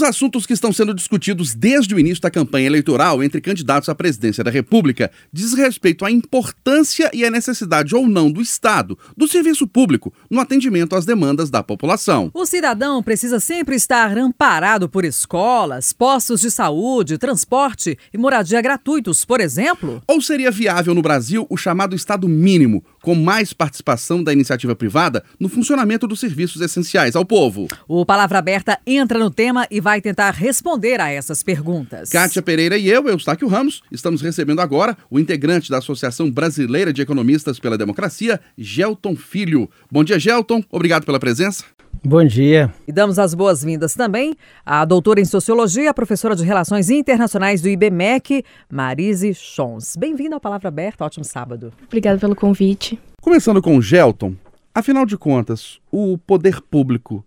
[0.00, 3.94] dos assuntos que estão sendo discutidos desde o início da campanha eleitoral entre candidatos à
[3.94, 9.28] presidência da República diz respeito à importância e à necessidade ou não do Estado, do
[9.28, 12.30] serviço público, no atendimento às demandas da população.
[12.32, 19.26] O cidadão precisa sempre estar amparado por escolas, postos de saúde, transporte e moradia gratuitos,
[19.26, 20.02] por exemplo?
[20.06, 25.24] Ou seria viável no Brasil o chamado Estado mínimo, com mais participação da iniciativa privada
[25.38, 27.68] no funcionamento dos serviços essenciais ao povo?
[27.88, 32.10] O Palavra Aberta entra no tema e vai tentar responder a essas perguntas.
[32.10, 37.02] Kátia Pereira e eu, Eustáquio Ramos, estamos recebendo agora o integrante da Associação Brasileira de
[37.02, 39.70] Economistas pela Democracia, Gelton Filho.
[39.90, 40.62] Bom dia, Gelton.
[40.70, 41.64] Obrigado pela presença.
[42.02, 42.72] Bom dia.
[42.88, 48.42] E damos as boas-vindas também à doutora em Sociologia, professora de Relações Internacionais do IBMEC,
[48.70, 49.96] Marise Chons.
[49.96, 51.70] Bem-vinda ao Palavra Aberta, ótimo sábado.
[51.86, 52.98] Obrigada pelo convite.
[53.20, 54.34] Começando com o Gelton,
[54.74, 57.22] afinal de contas, o poder público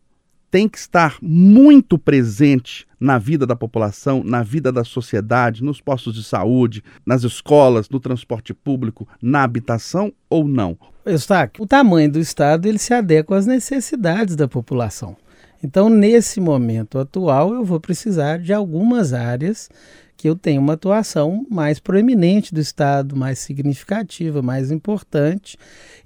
[0.53, 6.13] tem que estar muito presente na vida da população, na vida da sociedade, nos postos
[6.13, 10.77] de saúde, nas escolas, no transporte público, na habitação ou não?
[11.07, 15.17] Eustáquio, o tamanho do Estado ele se adequa às necessidades da população.
[15.63, 19.71] Então, nesse momento atual, eu vou precisar de algumas áreas
[20.15, 25.57] que eu tenho uma atuação mais proeminente do Estado, mais significativa, mais importante.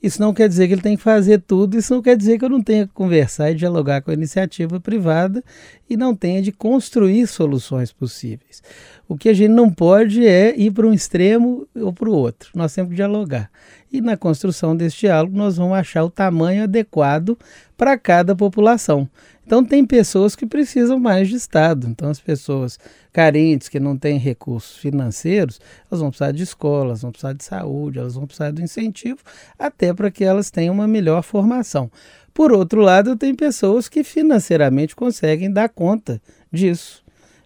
[0.01, 2.45] Isso não quer dizer que ele tem que fazer tudo, isso não quer dizer que
[2.45, 5.43] eu não tenha que conversar e dialogar com a iniciativa privada
[5.89, 8.61] e não tenha de construir soluções possíveis.
[9.07, 12.49] O que a gente não pode é ir para um extremo ou para o outro.
[12.53, 13.49] Nós temos que dialogar.
[13.91, 17.37] E na construção desse diálogo, nós vamos achar o tamanho adequado
[17.77, 19.07] para cada população.
[19.47, 21.87] Então, tem pessoas que precisam mais de Estado.
[21.87, 22.77] Então, as pessoas
[23.13, 27.45] carentes, que não têm recursos financeiros, elas vão precisar de escolas, elas vão precisar de
[27.45, 29.19] saúde, elas vão precisar do incentivo,
[29.57, 31.89] até para que elas tenham uma melhor formação.
[32.33, 37.01] Por outro lado, tem pessoas que financeiramente conseguem dar conta disso.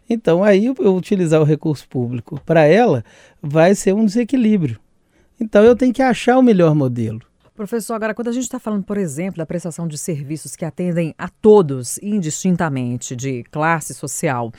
[0.09, 3.05] Então, aí, eu utilizar o recurso público para ela
[3.39, 4.79] vai ser um desequilíbrio.
[5.39, 7.22] Então, eu tenho que achar o melhor modelo.
[7.61, 11.13] Professor, agora, quando a gente está falando, por exemplo, da prestação de serviços que atendem
[11.16, 14.51] a todos, indistintamente, de classe social,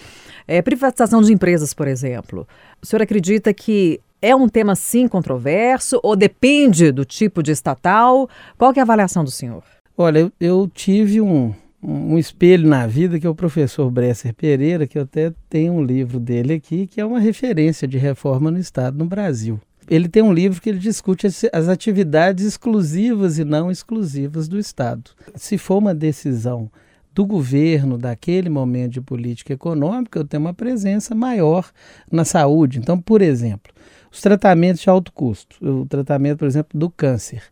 [0.46, 2.46] é, privatização de empresas, por exemplo,
[2.80, 8.30] o senhor acredita que é um tema, sim, controverso ou depende do tipo de estatal?
[8.56, 9.64] Qual é a avaliação do senhor?
[9.98, 11.52] Olha, eu, eu tive um,
[11.82, 15.82] um espelho na vida que é o professor Bresser Pereira, que eu até tenho um
[15.82, 19.60] livro dele aqui, que é uma referência de reforma no Estado no Brasil
[19.94, 25.10] ele tem um livro que ele discute as, atividades exclusivas e não exclusivas do Estado.
[25.34, 26.70] Se for uma decisão
[27.14, 31.70] do governo, daquele momento de política econômica, eu tenho uma presença maior
[32.10, 32.78] na saúde.
[32.78, 33.70] Então, por exemplo,
[34.10, 37.42] os tratamentos de alto custo, o tratamento, por exemplo, do câncer.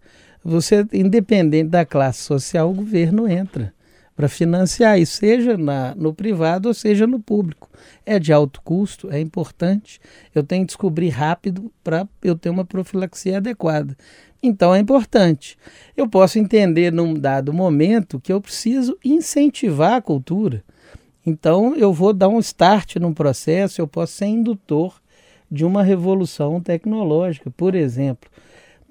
[0.42, 3.74] Você, independente da classe social, o governo entra
[4.20, 7.70] para financiar isso, seja na, no privado ou seja no público.
[8.04, 9.98] É de alto custo, é importante.
[10.34, 13.96] Eu tenho que descobrir rápido para eu ter uma profilaxia adequada.
[14.42, 15.56] Então é importante.
[15.96, 20.62] Eu posso entender num dado momento que eu preciso incentivar a cultura.
[21.24, 25.00] Então eu vou dar um start num processo, eu posso ser indutor
[25.50, 28.30] de uma revolução tecnológica, por exemplo.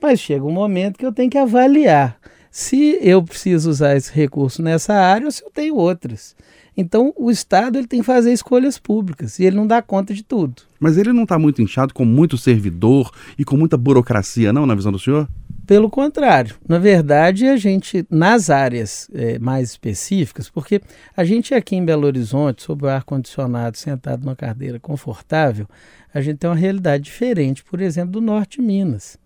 [0.01, 2.19] Mas chega um momento que eu tenho que avaliar
[2.51, 6.35] se eu preciso usar esse recurso nessa área ou se eu tenho outras.
[6.75, 10.23] Então, o Estado ele tem que fazer escolhas públicas e ele não dá conta de
[10.23, 10.61] tudo.
[10.79, 14.75] Mas ele não está muito inchado com muito servidor e com muita burocracia, não, na
[14.75, 15.27] visão do senhor?
[15.67, 20.81] Pelo contrário, na verdade, a gente, nas áreas é, mais específicas, porque
[21.15, 25.67] a gente aqui em Belo Horizonte, sob o ar-condicionado, sentado numa cadeira confortável,
[26.13, 29.17] a gente tem uma realidade diferente, por exemplo, do norte de Minas.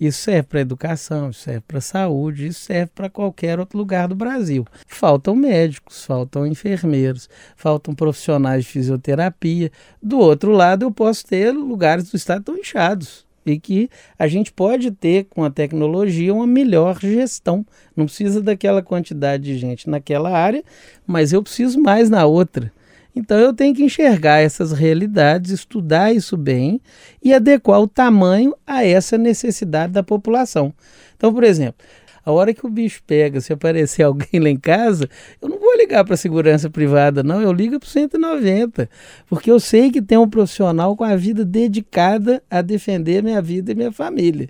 [0.00, 4.14] Isso serve para educação, isso serve para saúde, isso serve para qualquer outro lugar do
[4.14, 4.66] Brasil.
[4.86, 9.70] Faltam médicos, faltam enfermeiros, faltam profissionais de fisioterapia.
[10.02, 14.52] Do outro lado, eu posso ter lugares do estado tão inchados e que a gente
[14.52, 17.64] pode ter com a tecnologia uma melhor gestão.
[17.94, 20.64] Não precisa daquela quantidade de gente naquela área,
[21.06, 22.72] mas eu preciso mais na outra.
[23.14, 26.80] Então eu tenho que enxergar essas realidades, estudar isso bem
[27.22, 30.74] e adequar o tamanho a essa necessidade da população.
[31.16, 31.84] Então, por exemplo,
[32.24, 35.08] a hora que o bicho pega, se aparecer alguém lá em casa,
[35.40, 38.88] eu não vou ligar para a segurança privada, não, eu ligo para o 190,
[39.28, 43.72] porque eu sei que tem um profissional com a vida dedicada a defender minha vida
[43.72, 44.48] e minha família.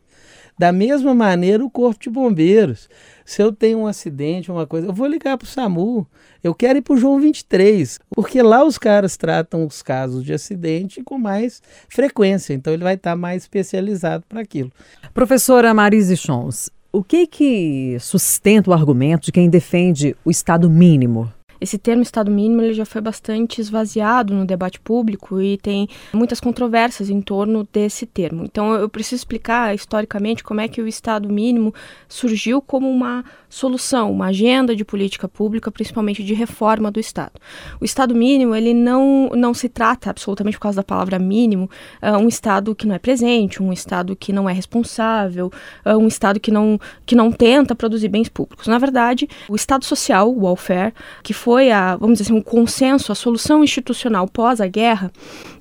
[0.56, 2.88] Da mesma maneira, o Corpo de Bombeiros.
[3.25, 6.06] Se eu tenho um acidente, uma coisa, eu vou ligar para o SAMU.
[6.44, 10.32] Eu quero ir para o João 23, porque lá os caras tratam os casos de
[10.32, 14.71] acidente com mais frequência, então ele vai estar tá mais especializado para aquilo.
[15.12, 21.32] Professora Marise Chons, o que que sustenta o argumento de quem defende o Estado mínimo?
[21.64, 26.38] Esse termo Estado mínimo ele já foi bastante esvaziado no debate público e tem muitas
[26.38, 28.44] controvérsias em torno desse termo.
[28.44, 31.75] Então eu preciso explicar historicamente como é que o Estado mínimo
[32.06, 37.32] surgiu como uma solução, uma agenda de política pública, principalmente de reforma do Estado.
[37.81, 41.70] O Estado mínimo ele não, não se trata absolutamente por causa da palavra mínimo
[42.02, 45.50] uh, um Estado que não é presente, um Estado que não é responsável,
[45.87, 48.66] uh, um Estado que não, que não tenta produzir bens públicos.
[48.66, 53.12] Na verdade, o Estado social, o welfare, que foi a, vamos dizer assim, um consenso,
[53.12, 55.12] a solução institucional pós a guerra,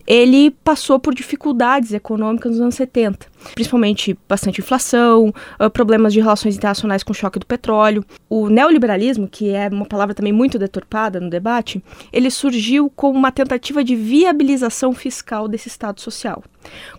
[0.05, 3.25] ele passou por dificuldades econômicas nos anos 70,
[3.55, 5.33] principalmente bastante inflação,
[5.71, 8.03] problemas de relações internacionais com o choque do petróleo.
[8.29, 11.81] O neoliberalismo, que é uma palavra também muito deturpada no debate,
[12.11, 16.43] ele surgiu como uma tentativa de viabilização fiscal desse Estado social,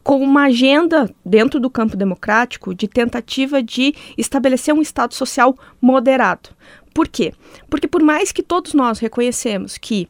[0.03, 6.49] com uma agenda dentro do campo democrático de tentativa de estabelecer um Estado social moderado.
[6.95, 7.35] Por quê?
[7.69, 10.09] Porque por mais que todos nós reconhecemos que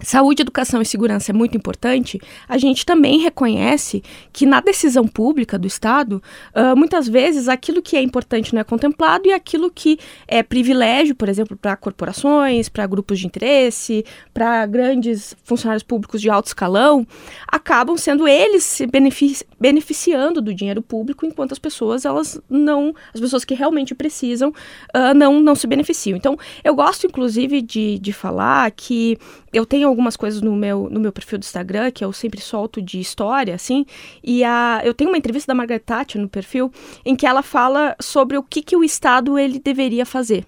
[0.00, 2.20] Saúde, educação e segurança é muito importante.
[2.48, 4.02] A gente também reconhece
[4.32, 6.22] que na decisão pública do Estado,
[6.54, 9.98] uh, muitas vezes aquilo que é importante não é contemplado e aquilo que
[10.28, 16.30] é privilégio, por exemplo, para corporações, para grupos de interesse, para grandes funcionários públicos de
[16.30, 17.04] alto escalão,
[17.46, 23.20] acabam sendo eles se benefici beneficiando do dinheiro público, enquanto as pessoas elas não, as
[23.20, 26.16] pessoas que realmente precisam, uh, não não se beneficiam.
[26.16, 29.18] Então, eu gosto inclusive de, de falar que
[29.52, 32.80] eu tenho algumas coisas no meu, no meu perfil do Instagram, que eu sempre solto
[32.80, 33.84] de história, assim,
[34.22, 36.70] e a, eu tenho uma entrevista da Margaret Thatcher no perfil,
[37.04, 40.44] em que ela fala sobre o que, que o Estado ele deveria fazer.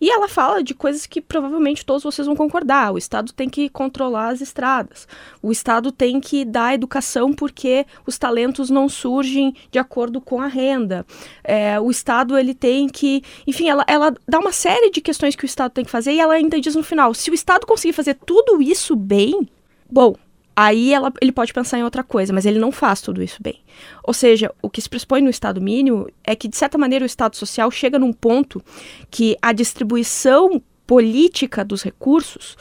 [0.00, 2.92] E ela fala de coisas que provavelmente todos vocês vão concordar.
[2.92, 5.06] O Estado tem que controlar as estradas.
[5.42, 10.46] O Estado tem que dar educação porque os talentos não surgem de acordo com a
[10.46, 11.06] renda.
[11.44, 15.44] É, o Estado ele tem que, enfim, ela, ela dá uma série de questões que
[15.44, 17.92] o Estado tem que fazer e ela ainda diz no final: se o Estado conseguir
[17.92, 19.48] fazer tudo isso bem,
[19.90, 20.14] bom,
[20.54, 23.60] aí ela, ele pode pensar em outra coisa, mas ele não faz tudo isso bem.
[24.04, 27.06] Ou seja, o que se pressupõe no Estado mínimo é que, de certa maneira, o
[27.06, 28.62] Estado social chega num ponto
[29.10, 32.56] que a distribuição política dos recursos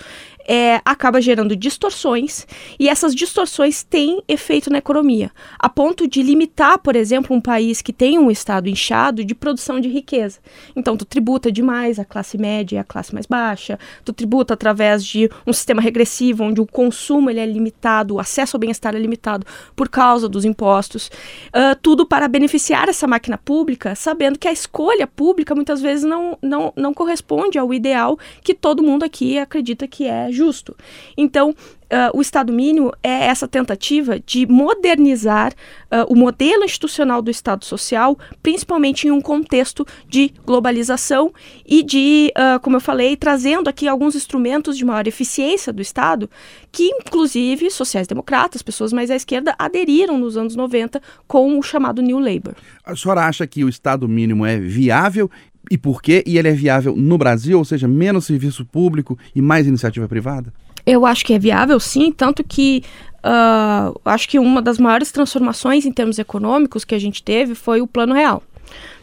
[0.49, 2.47] é, acaba gerando distorções
[2.79, 5.29] e essas distorções têm efeito na economia,
[5.59, 9.79] a ponto de limitar, por exemplo, um país que tem um estado inchado de produção
[9.79, 10.39] de riqueza.
[10.75, 15.05] Então, tu tributa demais a classe média e a classe mais baixa, tu tributa através
[15.05, 18.99] de um sistema regressivo onde o consumo ele é limitado, o acesso ao bem-estar é
[18.99, 21.11] limitado por causa dos impostos,
[21.49, 26.35] uh, tudo para beneficiar essa máquina pública, sabendo que a escolha pública muitas vezes não,
[26.41, 30.75] não, não corresponde ao ideal que todo mundo aqui acredita que é justo.
[31.17, 31.53] Então,
[31.91, 35.53] Uh, o Estado mínimo é essa tentativa de modernizar
[35.85, 41.33] uh, o modelo institucional do Estado social, principalmente em um contexto de globalização
[41.65, 46.29] e de, uh, como eu falei, trazendo aqui alguns instrumentos de maior eficiência do Estado,
[46.71, 52.19] que inclusive sociais-democratas, pessoas mais à esquerda, aderiram nos anos 90 com o chamado New
[52.19, 52.53] Labour.
[52.85, 55.27] A senhora acha que o Estado mínimo é viável
[55.69, 56.23] e por quê?
[56.25, 60.53] E ele é viável no Brasil, ou seja, menos serviço público e mais iniciativa privada?
[60.85, 62.83] Eu acho que é viável, sim, tanto que
[63.19, 67.81] uh, acho que uma das maiores transformações em termos econômicos que a gente teve foi
[67.81, 68.41] o Plano Real,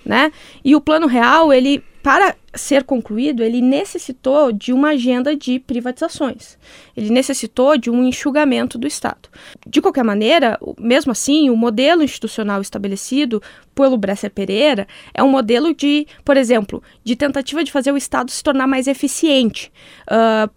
[0.06, 0.32] né?
[0.64, 6.56] E o Plano Real, ele para ser concluído, ele necessitou de uma agenda de privatizações.
[6.97, 9.29] Ele necessitou de um enxugamento do Estado.
[9.67, 13.43] De qualquer maneira, mesmo assim, o modelo institucional estabelecido
[13.75, 18.31] pelo Bresser Pereira é um modelo de, por exemplo, de tentativa de fazer o Estado
[18.31, 19.72] se tornar mais eficiente.
[20.06, 20.48] Uh,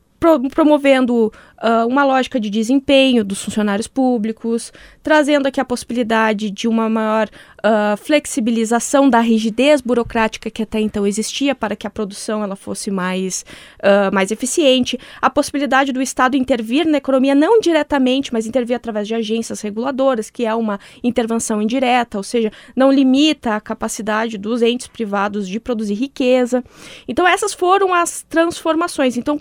[0.54, 4.72] promovendo uh, uma lógica de desempenho dos funcionários públicos,
[5.02, 11.08] trazendo aqui a possibilidade de uma maior uh, flexibilização da rigidez burocrática que até então
[11.08, 13.46] existia para que a produção ela fosse mais,
[13.80, 19.08] uh, mais eficiente, a possibilidade do Estado intervir na economia não diretamente, mas intervir através
[19.08, 24.62] de agências reguladoras, que é uma intervenção indireta, ou seja, não limita a capacidade dos
[24.62, 26.64] entes privados de produzir riqueza.
[27.08, 29.18] Então essas foram as transformações.
[29.18, 29.40] Então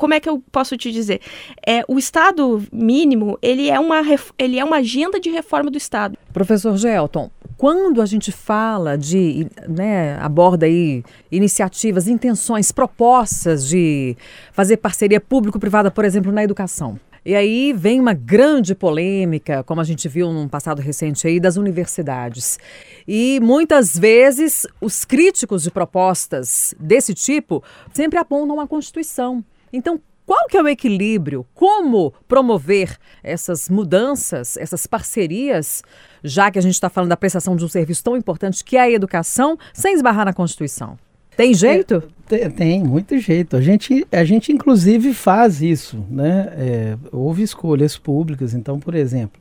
[0.00, 1.20] como é que eu posso te dizer?
[1.64, 4.00] É, o Estado mínimo, ele é, uma,
[4.38, 6.16] ele é uma agenda de reforma do Estado.
[6.32, 14.16] Professor Gelton, quando a gente fala de, né, aborda aí iniciativas, intenções, propostas de
[14.52, 19.84] fazer parceria público-privada, por exemplo, na educação, e aí vem uma grande polêmica, como a
[19.84, 22.58] gente viu num passado recente aí, das universidades.
[23.06, 29.44] E muitas vezes os críticos de propostas desse tipo sempre apontam a Constituição.
[29.72, 31.44] Então, qual que é o equilíbrio?
[31.54, 35.82] Como promover essas mudanças, essas parcerias,
[36.22, 38.82] já que a gente está falando da prestação de um serviço tão importante que é
[38.82, 40.96] a educação, sem esbarrar na Constituição?
[41.36, 42.02] Tem jeito?
[42.30, 43.56] É, tem, tem, muito jeito.
[43.56, 46.52] A gente, a gente inclusive faz isso, né?
[46.56, 48.54] É, houve escolhas públicas.
[48.54, 49.40] Então, por exemplo,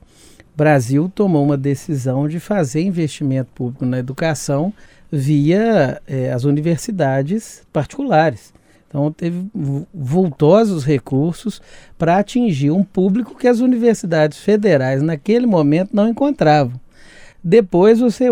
[0.55, 4.73] Brasil tomou uma decisão de fazer investimento público na educação
[5.11, 8.53] via é, as universidades particulares.
[8.89, 9.45] Então, teve
[9.93, 11.61] vultosos recursos
[11.95, 16.79] para atingir um público que as universidades federais, naquele momento, não encontravam.
[17.41, 18.25] Depois você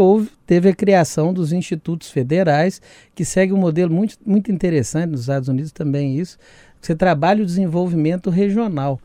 [0.46, 2.82] teve a criação dos institutos federais,
[3.16, 6.38] que segue um modelo muito, muito interessante, nos Estados Unidos também isso,
[6.82, 9.00] você trabalha o desenvolvimento regional.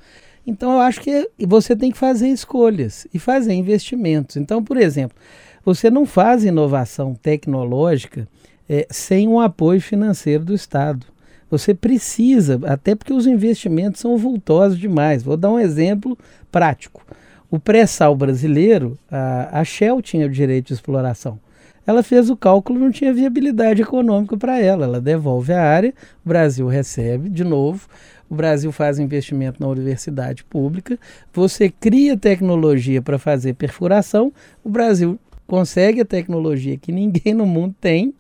[0.47, 4.37] Então eu acho que você tem que fazer escolhas e fazer investimentos.
[4.37, 5.17] Então, por exemplo,
[5.65, 8.27] você não faz inovação tecnológica
[8.69, 11.07] é, sem um apoio financeiro do Estado.
[11.53, 15.23] Você precisa, até porque os investimentos são vultosos demais.
[15.23, 16.17] Vou dar um exemplo
[16.51, 17.05] prático.
[17.51, 21.39] O pré-sal brasileiro, a, a Shell tinha o direito de exploração.
[21.87, 24.87] Ela fez o cálculo, não tinha viabilidade econômica para ela.
[24.87, 25.93] Ela devolve a área,
[26.25, 27.87] o Brasil recebe de novo,
[28.31, 30.99] o Brasil faz investimento na universidade pública,
[31.35, 34.33] você cria tecnologia para fazer perfuração,
[34.65, 38.15] o Brasil consegue a tecnologia que ninguém no mundo tem,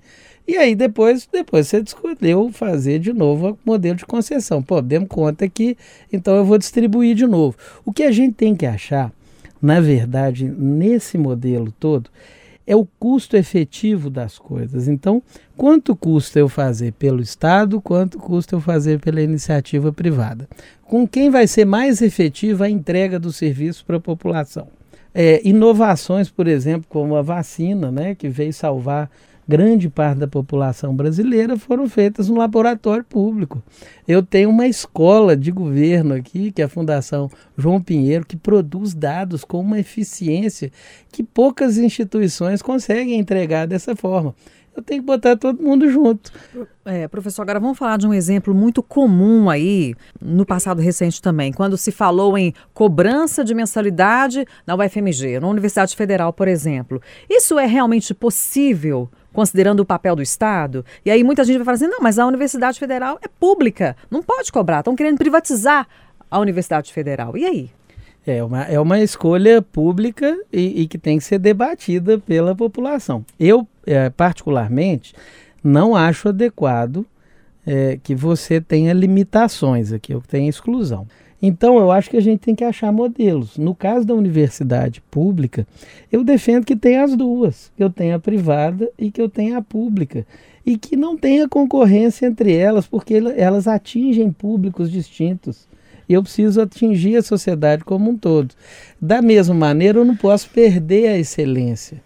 [0.52, 4.62] e aí depois, depois você escolheu fazer de novo o modelo de concessão.
[4.62, 5.78] Pô, demos conta que
[6.12, 7.56] então eu vou distribuir de novo.
[7.86, 9.10] O que a gente tem que achar,
[9.62, 12.10] na verdade, nesse modelo todo,
[12.66, 14.88] é o custo efetivo das coisas.
[14.88, 15.22] Então,
[15.56, 20.46] quanto custa eu fazer pelo Estado, quanto custa eu fazer pela iniciativa privada?
[20.82, 24.68] Com quem vai ser mais efetiva a entrega do serviço para a população?
[25.14, 29.10] É, inovações, por exemplo, como a vacina, né, que veio salvar
[29.46, 33.62] grande parte da população brasileira foram feitas no laboratório público.
[34.06, 38.94] Eu tenho uma escola de governo aqui, que é a Fundação João Pinheiro, que produz
[38.94, 40.70] dados com uma eficiência
[41.10, 44.34] que poucas instituições conseguem entregar dessa forma
[44.74, 46.32] eu tenho que botar todo mundo junto.
[46.84, 51.52] É, professor, agora vamos falar de um exemplo muito comum aí, no passado recente também,
[51.52, 57.00] quando se falou em cobrança de mensalidade na UFMG, na Universidade Federal, por exemplo.
[57.28, 59.08] Isso é realmente possível?
[59.32, 60.84] Considerando o papel do Estado.
[61.04, 64.22] E aí muita gente vai falar assim: não, mas a Universidade Federal é pública, não
[64.22, 65.86] pode cobrar, estão querendo privatizar
[66.30, 67.36] a Universidade Federal.
[67.36, 67.70] E aí?
[68.24, 73.24] É uma, é uma escolha pública e, e que tem que ser debatida pela população.
[73.38, 75.12] Eu, é, particularmente,
[75.62, 77.04] não acho adequado
[77.66, 81.06] é, que você tenha limitações aqui, eu tenho exclusão.
[81.44, 83.58] Então, eu acho que a gente tem que achar modelos.
[83.58, 85.66] No caso da universidade pública,
[86.10, 89.58] eu defendo que tenha as duas, que eu tenha a privada e que eu tenha
[89.58, 90.24] a pública.
[90.64, 95.66] E que não tenha concorrência entre elas, porque elas atingem públicos distintos.
[96.08, 98.54] E eu preciso atingir a sociedade como um todo.
[99.00, 102.00] Da mesma maneira, eu não posso perder a excelência.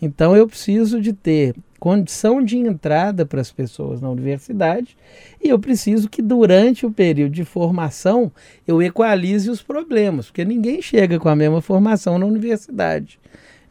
[0.00, 4.96] Então, eu preciso de ter condição de entrada para as pessoas na universidade
[5.42, 8.32] e eu preciso que durante o período de formação
[8.66, 13.20] eu equalize os problemas, porque ninguém chega com a mesma formação na universidade.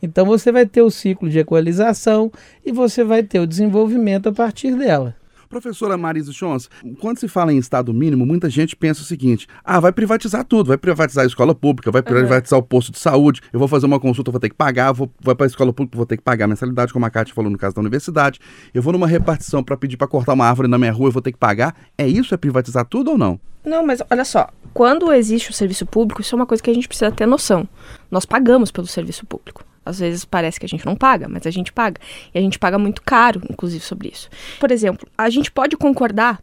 [0.02, 2.32] Então você vai ter o ciclo de equalização
[2.66, 5.17] e você vai ter o desenvolvimento a partir dela.
[5.48, 9.80] Professora Marisa Chons, quando se fala em Estado mínimo, muita gente pensa o seguinte: ah,
[9.80, 12.66] vai privatizar tudo, vai privatizar a escola pública, vai privatizar uhum.
[12.66, 15.36] o posto de saúde, eu vou fazer uma consulta, vou ter que pagar, vou, vou
[15.36, 17.58] para a escola pública, vou ter que pagar a mensalidade, como a Cátia falou no
[17.58, 18.40] caso da universidade,
[18.74, 21.22] eu vou numa repartição para pedir para cortar uma árvore na minha rua, eu vou
[21.22, 21.76] ter que pagar.
[21.98, 22.34] É isso?
[22.34, 23.40] É privatizar tudo ou não?
[23.66, 26.74] Não, mas olha só, quando existe o serviço público, isso é uma coisa que a
[26.74, 27.68] gente precisa ter noção.
[28.10, 29.66] Nós pagamos pelo serviço público.
[29.88, 32.00] Às vezes parece que a gente não paga, mas a gente paga.
[32.34, 34.30] E a gente paga muito caro, inclusive, sobre isso.
[34.60, 36.42] Por exemplo, a gente pode concordar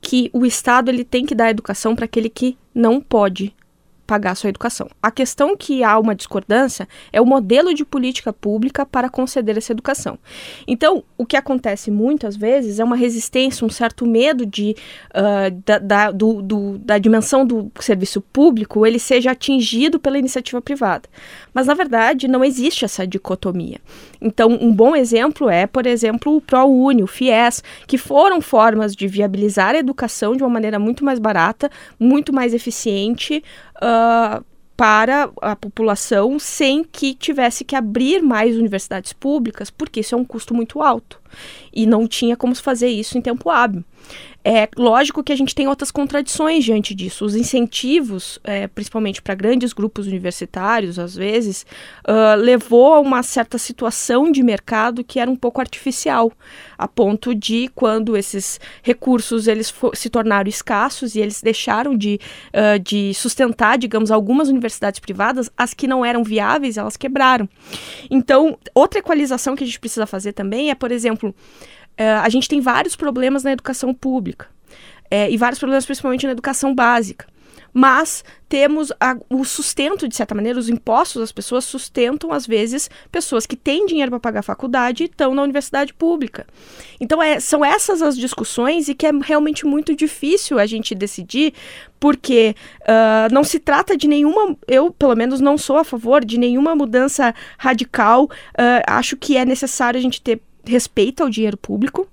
[0.00, 3.54] que o Estado ele tem que dar educação para aquele que não pode
[4.08, 4.88] pagar sua educação.
[5.02, 9.70] A questão que há uma discordância é o modelo de política pública para conceder essa
[9.70, 10.18] educação.
[10.66, 14.74] Então, o que acontece muitas vezes é uma resistência, um certo medo de
[15.10, 20.62] uh, da, da, do, do, da dimensão do serviço público ele seja atingido pela iniciativa
[20.62, 21.06] privada.
[21.52, 23.78] Mas, na verdade, não existe essa dicotomia.
[24.22, 29.06] Então, um bom exemplo é, por exemplo, o ProUni, o FIES, que foram formas de
[29.06, 33.44] viabilizar a educação de uma maneira muito mais barata, muito mais eficiente,
[33.82, 34.44] uh,
[34.76, 40.24] para a população sem que tivesse que abrir mais universidades públicas, porque isso é um
[40.24, 41.20] custo muito alto.
[41.72, 43.84] E não tinha como fazer isso em tempo hábil.
[44.44, 47.24] É lógico que a gente tem outras contradições diante disso.
[47.24, 51.66] Os incentivos, é, principalmente para grandes grupos universitários, às vezes,
[52.08, 56.32] uh, levou a uma certa situação de mercado que era um pouco artificial,
[56.78, 62.20] a ponto de quando esses recursos eles se tornaram escassos e eles deixaram de,
[62.54, 67.48] uh, de sustentar, digamos, algumas universidades privadas, as que não eram viáveis elas quebraram.
[68.08, 71.34] Então, outra equalização que a gente precisa fazer também é, por exemplo,
[71.98, 74.46] é, a gente tem vários problemas na educação pública
[75.10, 77.26] é, e vários problemas principalmente na educação básica
[77.72, 82.90] mas temos a, o sustento, de certa maneira, os impostos das pessoas sustentam, às vezes,
[83.12, 86.46] pessoas que têm dinheiro para pagar a faculdade e estão na universidade pública.
[86.98, 91.52] Então, é, são essas as discussões e que é realmente muito difícil a gente decidir,
[92.00, 94.56] porque uh, não se trata de nenhuma.
[94.66, 98.24] Eu, pelo menos, não sou a favor de nenhuma mudança radical.
[98.24, 102.06] Uh, acho que é necessário a gente ter respeito ao dinheiro público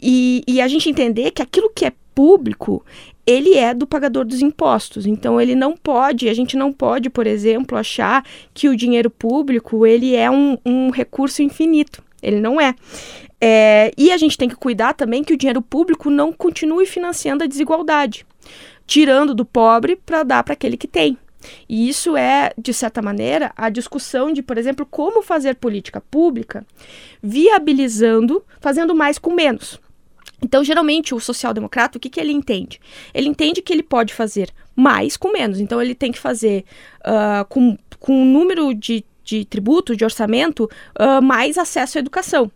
[0.00, 2.84] e, e a gente entender que aquilo que é público
[3.26, 5.04] ele é do pagador dos impostos.
[5.04, 8.24] Então ele não pode, a gente não pode, por exemplo, achar
[8.54, 12.02] que o dinheiro público ele é um, um recurso infinito.
[12.22, 12.74] Ele não é.
[13.40, 13.92] é.
[13.98, 17.46] E a gente tem que cuidar também que o dinheiro público não continue financiando a
[17.46, 18.24] desigualdade,
[18.86, 21.18] tirando do pobre para dar para aquele que tem.
[21.68, 26.66] E isso é, de certa maneira, a discussão de, por exemplo, como fazer política pública
[27.22, 29.80] viabilizando, fazendo mais com menos.
[30.42, 32.80] Então, geralmente, o social-democrata, o que, que ele entende?
[33.14, 35.60] Ele entende que ele pode fazer mais com menos.
[35.60, 36.64] Então, ele tem que fazer
[37.00, 42.50] uh, com, com um número de, de tributo, de orçamento, uh, mais acesso à educação.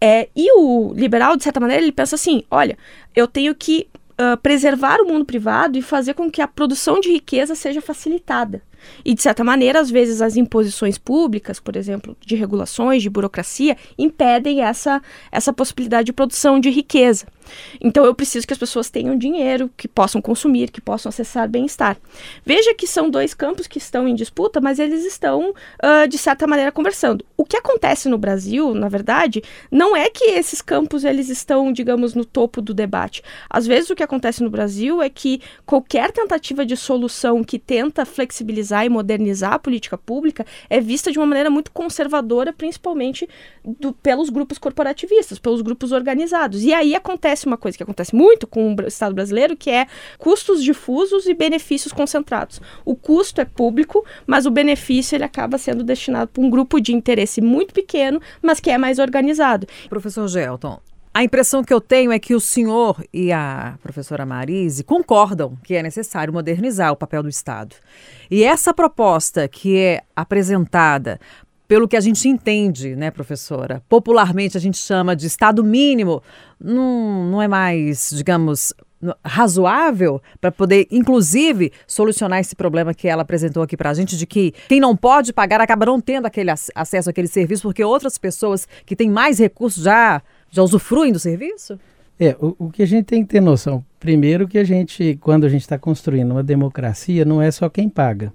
[0.00, 2.76] É, e o liberal, de certa maneira, ele pensa assim: olha,
[3.16, 3.88] eu tenho que
[4.20, 8.62] uh, preservar o mundo privado e fazer com que a produção de riqueza seja facilitada.
[9.04, 13.76] E, de certa maneira, às vezes as imposições públicas, por exemplo, de regulações, de burocracia,
[13.96, 17.26] impedem essa, essa possibilidade de produção de riqueza.
[17.80, 21.96] Então, eu preciso que as pessoas tenham dinheiro, que possam consumir, que possam acessar bem-estar.
[22.44, 26.46] Veja que são dois campos que estão em disputa, mas eles estão, uh, de certa
[26.46, 27.24] maneira, conversando.
[27.36, 32.14] O que acontece no Brasil, na verdade, não é que esses campos eles estão, digamos,
[32.14, 33.22] no topo do debate.
[33.48, 38.04] Às vezes, o que acontece no Brasil é que qualquer tentativa de solução que tenta
[38.04, 43.28] flexibilizar atualizar e modernizar a política pública é vista de uma maneira muito conservadora, principalmente
[43.64, 46.62] do, pelos grupos corporativistas, pelos grupos organizados.
[46.62, 49.86] E aí acontece uma coisa que acontece muito com o Estado brasileiro, que é
[50.18, 52.60] custos difusos e benefícios concentrados.
[52.84, 56.92] O custo é público, mas o benefício ele acaba sendo destinado para um grupo de
[56.92, 59.66] interesse muito pequeno, mas que é mais organizado.
[59.88, 60.80] Professor Gelton,
[61.18, 65.74] a impressão que eu tenho é que o senhor e a professora Marise concordam que
[65.74, 67.74] é necessário modernizar o papel do Estado.
[68.30, 71.18] E essa proposta que é apresentada
[71.66, 73.82] pelo que a gente entende, né, professora?
[73.88, 76.22] Popularmente a gente chama de Estado mínimo,
[76.56, 78.72] não, não é mais, digamos,
[79.24, 84.24] razoável para poder, inclusive, solucionar esse problema que ela apresentou aqui para a gente, de
[84.24, 88.68] que quem não pode pagar acaba não tendo aquele acesso àquele serviço, porque outras pessoas
[88.86, 91.78] que têm mais recursos já já usufruem do serviço?
[92.20, 95.44] É, o, o, que a gente tem que ter noção, primeiro que a gente, quando
[95.44, 98.32] a gente está construindo uma democracia, não é só quem paga.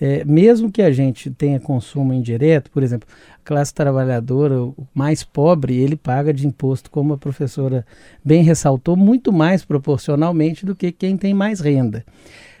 [0.00, 5.22] É, mesmo que a gente tenha consumo indireto, por exemplo, a classe trabalhadora, o mais
[5.22, 7.86] pobre, ele paga de imposto, como a professora
[8.24, 12.04] bem ressaltou, muito mais proporcionalmente do que quem tem mais renda.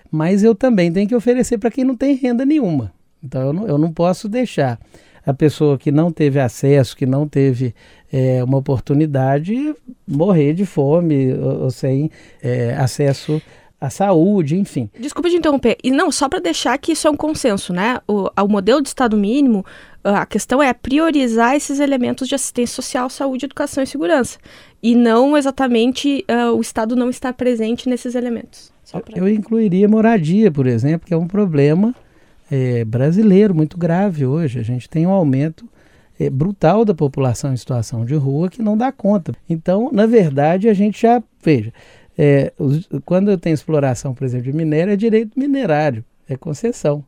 [0.08, 2.92] Mas eu também tenho que oferecer para quem não tem renda nenhuma.
[3.20, 4.78] Então eu não, eu não posso deixar
[5.26, 7.74] a pessoa que não teve acesso, que não teve
[8.14, 9.74] é, uma oportunidade,
[10.06, 13.42] morrer de fome ou, ou sem é, acesso
[13.80, 14.88] à saúde, enfim.
[15.00, 15.76] Desculpa de interromper.
[15.82, 17.98] E não, só para deixar que isso é um consenso, né?
[18.06, 19.66] O, o modelo de Estado mínimo,
[20.04, 24.38] a questão é priorizar esses elementos de assistência social, saúde, educação e segurança.
[24.80, 28.72] E não exatamente uh, o Estado não estar presente nesses elementos.
[28.92, 29.02] Pra...
[29.16, 31.92] Eu incluiria moradia, por exemplo, que é um problema
[32.48, 34.60] é, brasileiro muito grave hoje.
[34.60, 35.68] A gente tem um aumento
[36.18, 39.32] é, brutal da população em situação de rua que não dá conta.
[39.48, 41.72] Então, na verdade, a gente já veja.
[42.16, 47.04] É, os, quando eu tenho exploração, por exemplo, de minério, é direito minerário, é concessão.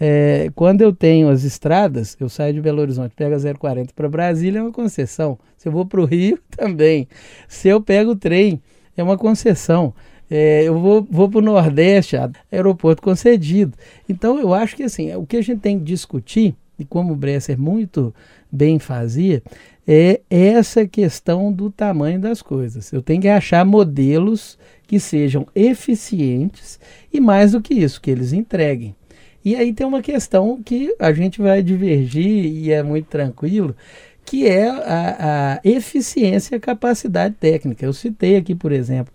[0.00, 4.08] É, quando eu tenho as estradas, eu saio de Belo Horizonte, pego a 040 para
[4.08, 5.38] Brasília, é uma concessão.
[5.56, 7.08] Se eu vou para o Rio, também.
[7.48, 8.62] Se eu pego o trem,
[8.96, 9.92] é uma concessão.
[10.30, 12.16] É, eu vou, vou para o Nordeste,
[12.52, 13.76] aeroporto concedido.
[14.08, 17.16] Então, eu acho que assim, o que a gente tem que discutir, e como o
[17.16, 18.14] Bresser muito
[18.50, 19.42] bem fazia,
[19.86, 22.92] é essa questão do tamanho das coisas.
[22.92, 26.78] Eu tenho que achar modelos que sejam eficientes
[27.12, 28.94] e, mais do que isso, que eles entreguem.
[29.44, 33.74] E aí tem uma questão que a gente vai divergir e é muito tranquilo,
[34.24, 37.86] que é a, a eficiência e a capacidade técnica.
[37.86, 39.12] Eu citei aqui, por exemplo,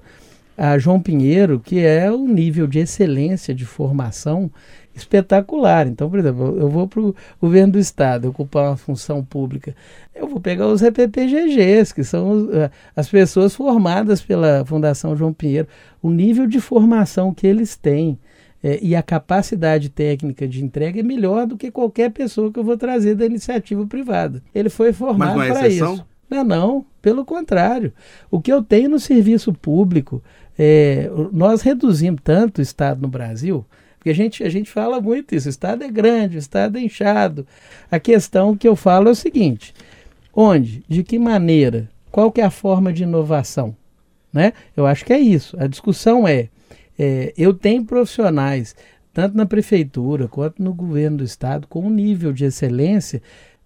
[0.58, 4.50] a João Pinheiro, que é o nível de excelência de formação
[4.96, 5.88] espetacular.
[5.88, 9.76] Então, por exemplo, eu vou para o governo do estado ocupar uma função pública,
[10.14, 15.34] eu vou pegar os EPPGGs, que são os, eh, as pessoas formadas pela Fundação João
[15.34, 15.68] Pinheiro,
[16.02, 18.18] o nível de formação que eles têm.
[18.66, 22.64] É, e a capacidade técnica de entrega é melhor do que qualquer pessoa que eu
[22.64, 24.42] vou trazer da iniciativa privada.
[24.56, 26.06] Ele foi formado para isso.
[26.30, 27.92] Não, não, pelo contrário.
[28.32, 30.24] O que eu tenho no serviço público,
[30.58, 33.66] é, nós reduzimos tanto o Estado no Brasil,
[34.04, 36.82] porque a gente, a gente fala muito isso, o Estado é grande, o Estado é
[36.82, 37.48] inchado.
[37.90, 39.74] A questão que eu falo é o seguinte,
[40.34, 43.74] onde, de que maneira, qual que é a forma de inovação?
[44.34, 44.52] Né?
[44.76, 45.56] Eu acho que é isso.
[45.58, 46.50] A discussão é,
[47.00, 48.76] é eu tenho profissionais,
[49.14, 53.22] tanto na prefeitura quanto no governo do Estado, com um nível de excelência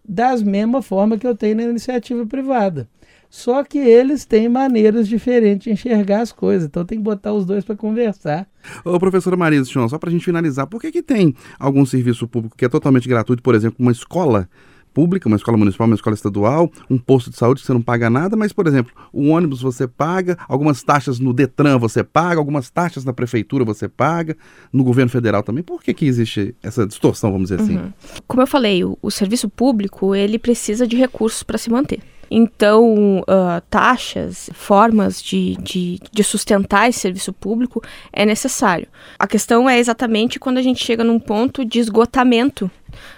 [0.08, 2.88] das mesma forma que eu tenho na iniciativa privada.
[3.30, 7.46] Só que eles têm maneiras diferentes de enxergar as coisas, então tem que botar os
[7.46, 8.48] dois para conversar.
[8.84, 12.28] Ô, professora Marisa Chon, só para a gente finalizar, por que, que tem algum serviço
[12.28, 14.50] público que é totalmente gratuito, por exemplo, uma escola
[14.98, 18.10] pública, uma escola municipal, uma escola estadual, um posto de saúde que você não paga
[18.10, 22.72] nada, mas, por exemplo, o ônibus você paga, algumas taxas no Detran você paga, algumas
[22.72, 24.36] taxas na prefeitura você paga,
[24.74, 25.63] no governo federal também.
[25.63, 27.78] Por que, que existe essa distorção, vamos dizer assim?
[27.78, 27.94] Uhum.
[28.28, 32.00] Como eu falei, o, o serviço público, ele precisa de recursos para se manter.
[32.30, 38.88] Então, uh, taxas, formas de, de, de, sustentar esse serviço público é necessário.
[39.18, 42.70] A questão é exatamente quando a gente chega num ponto de esgotamento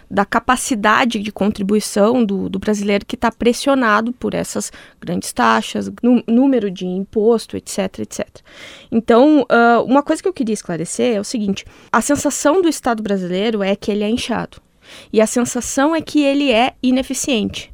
[0.09, 5.91] da capacidade de contribuição do, do brasileiro que está pressionado por essas grandes taxas,
[6.27, 8.27] número de imposto, etc, etc.
[8.91, 13.03] Então, uh, uma coisa que eu queria esclarecer é o seguinte: a sensação do Estado
[13.03, 14.61] brasileiro é que ele é inchado.
[15.13, 17.68] E a sensação é que ele é ineficiente.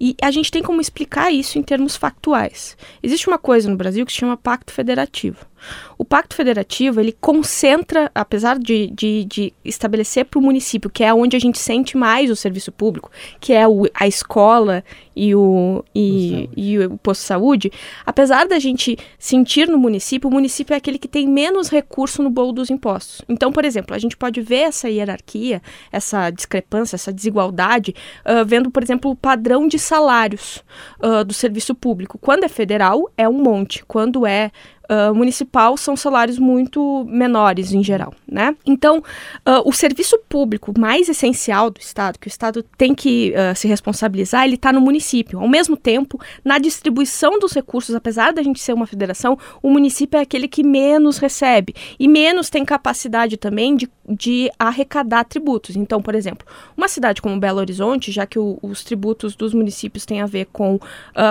[0.00, 2.76] E a gente tem como explicar isso em termos factuais.
[3.02, 5.50] Existe uma coisa no Brasil que se chama Pacto Federativo.
[5.98, 11.12] O Pacto Federativo, ele concentra, apesar de, de, de estabelecer para o município, que é
[11.12, 14.82] onde a gente sente mais o serviço público, que é o, a escola
[15.14, 17.72] e o, e, e o posto de saúde,
[18.06, 22.30] apesar da gente sentir no município, o município é aquele que tem menos recurso no
[22.30, 23.20] bolo dos impostos.
[23.28, 25.60] Então, por exemplo, a gente pode ver essa hierarquia,
[25.92, 30.64] essa discrepância, essa desigualdade, uh, vendo, por exemplo, o padrão padrão de salários
[31.02, 32.18] uh, do serviço público.
[32.18, 33.84] Quando é federal, é um monte.
[33.84, 34.50] Quando é
[34.90, 38.56] uh, municipal são salários muito menores em geral, né?
[38.66, 43.56] Então, uh, o serviço público mais essencial do Estado, que o Estado tem que uh,
[43.56, 45.38] se responsabilizar, ele está no município.
[45.38, 50.18] Ao mesmo tempo, na distribuição dos recursos, apesar da gente ser uma federação, o município
[50.18, 55.76] é aquele que menos recebe e menos tem capacidade também de, de arrecadar tributos.
[55.76, 60.04] Então, por exemplo, uma cidade como Belo Horizonte, já que o, os tributos dos municípios
[60.04, 60.80] têm a ver com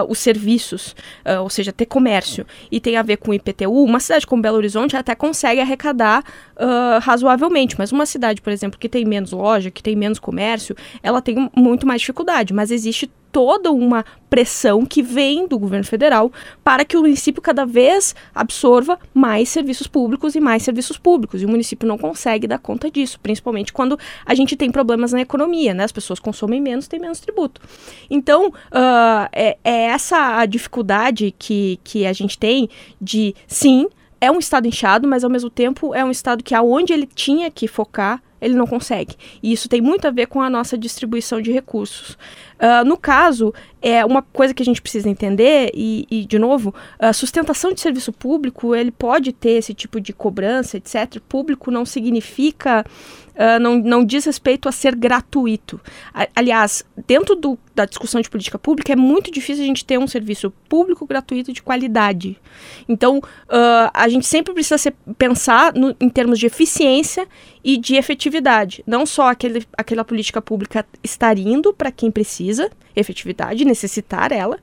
[0.08, 0.96] os serviços,
[1.42, 4.58] ou seja, ter comércio, e tem a ver com IP IPTU, uma cidade como Belo
[4.58, 6.24] Horizonte até consegue arrecadar
[6.56, 10.76] uh, razoavelmente, mas uma cidade, por exemplo, que tem menos loja, que tem menos comércio,
[11.02, 16.32] ela tem muito mais dificuldade, mas existe toda uma pressão que vem do governo federal
[16.64, 21.42] para que o município cada vez absorva mais serviços públicos e mais serviços públicos.
[21.42, 25.22] E o município não consegue dar conta disso, principalmente quando a gente tem problemas na
[25.22, 25.84] economia, né?
[25.84, 27.62] As pessoas consomem menos, tem menos tributo.
[28.10, 32.70] Então, uh, é, é essa a dificuldade que, que a gente tem
[33.02, 33.88] de, sim,
[34.22, 37.50] é um estado inchado, mas ao mesmo tempo é um estado que aonde ele tinha
[37.50, 39.16] que focar, ele não consegue.
[39.42, 42.18] E isso tem muito a ver com a nossa distribuição de recursos.
[42.60, 46.74] Uh, no caso, é uma coisa que a gente precisa entender, e, e, de novo,
[46.98, 51.20] a sustentação de serviço público, ele pode ter esse tipo de cobrança, etc.
[51.28, 52.86] Público não significa
[53.40, 55.80] Uh, não, não diz respeito a ser gratuito.
[56.36, 60.08] aliás, dentro do, da discussão de política pública, é muito difícil a gente ter um
[60.08, 62.38] serviço público gratuito de qualidade.
[62.86, 67.26] Então, uh, a gente sempre precisa ser, pensar no, em termos de eficiência
[67.64, 68.84] e de efetividade.
[68.86, 74.60] Não só aquele, aquela política pública estar indo para quem precisa, efetividade, necessitar ela,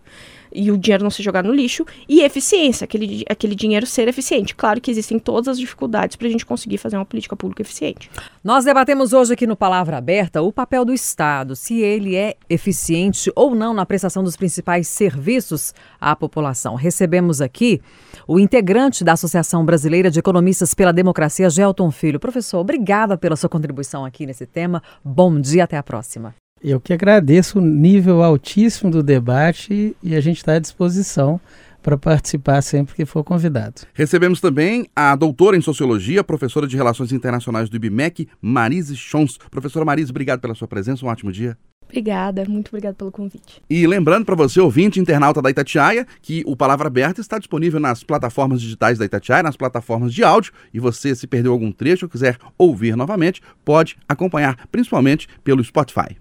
[0.53, 4.55] e o dinheiro não se jogar no lixo, e eficiência, aquele, aquele dinheiro ser eficiente.
[4.55, 8.11] Claro que existem todas as dificuldades para a gente conseguir fazer uma política pública eficiente.
[8.43, 13.31] Nós debatemos hoje aqui no Palavra Aberta o papel do Estado, se ele é eficiente
[13.35, 16.75] ou não na prestação dos principais serviços à população.
[16.75, 17.81] Recebemos aqui
[18.27, 22.19] o integrante da Associação Brasileira de Economistas pela Democracia, Gelton Filho.
[22.19, 24.83] Professor, obrigada pela sua contribuição aqui nesse tema.
[25.05, 26.35] Bom dia, até a próxima.
[26.69, 31.41] Eu que agradeço o nível altíssimo do debate e a gente está à disposição
[31.81, 33.83] para participar sempre que for convidado.
[33.95, 39.39] Recebemos também a doutora em Sociologia, professora de Relações Internacionais do IBMEC, Marise Chons.
[39.49, 41.57] Professora Marise, obrigado pela sua presença, um ótimo dia.
[41.85, 43.63] Obrigada, muito obrigada pelo convite.
[43.71, 48.03] E lembrando para você, ouvinte internauta da Itatiaia, que o Palavra Aberta está disponível nas
[48.03, 52.11] plataformas digitais da Itatiaia, nas plataformas de áudio, e você, se perdeu algum trecho ou
[52.11, 56.17] quiser ouvir novamente, pode acompanhar, principalmente pelo Spotify.